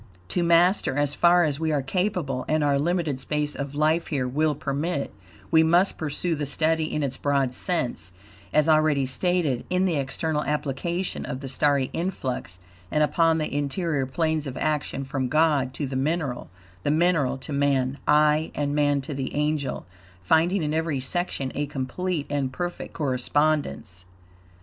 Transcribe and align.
To 0.29 0.41
master 0.41 0.97
as 0.97 1.13
far 1.13 1.43
as 1.43 1.59
we 1.59 1.71
are 1.71 1.83
capable, 1.83 2.43
and 2.47 2.63
our 2.63 2.79
limited 2.79 3.19
space 3.19 3.53
of 3.53 3.75
life 3.75 4.07
here 4.07 4.27
will 4.27 4.55
permit, 4.55 5.13
we 5.51 5.61
must 5.61 5.99
pursue 5.99 6.33
the 6.33 6.47
study 6.47 6.91
in 6.91 7.03
its 7.03 7.17
broad 7.17 7.53
sense, 7.53 8.11
as 8.51 8.67
already 8.67 9.05
stated, 9.05 9.63
in 9.69 9.85
the 9.85 9.97
external 9.97 10.43
application 10.43 11.23
of 11.23 11.39
the 11.41 11.47
starry 11.47 11.91
influx 11.93 12.57
and 12.89 13.03
upon 13.03 13.37
the 13.37 13.55
interior 13.55 14.07
planes 14.07 14.47
of 14.47 14.57
action 14.57 15.03
from 15.03 15.27
God 15.27 15.71
to 15.75 15.85
the 15.85 15.95
mineral, 15.95 16.49
the 16.81 16.89
mineral 16.89 17.37
to 17.37 17.53
man; 17.53 17.99
aye, 18.07 18.49
and 18.55 18.73
man 18.73 19.01
to 19.01 19.13
the 19.13 19.35
angel, 19.35 19.85
finding 20.23 20.63
in 20.63 20.73
every 20.73 20.99
section 20.99 21.51
a 21.53 21.67
complete 21.67 22.25
and 22.27 22.51
perfect 22.51 22.93
correspondence. 22.93 24.05